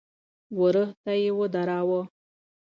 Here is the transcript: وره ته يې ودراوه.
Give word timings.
وره 0.59 0.85
ته 1.03 1.11
يې 1.21 1.31
ودراوه. 1.39 2.01